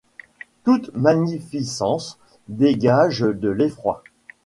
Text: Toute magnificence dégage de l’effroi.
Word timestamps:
Toute 0.63 0.89
magnificence 0.95 2.17
dégage 2.47 3.19
de 3.19 3.49
l’effroi. 3.49 4.01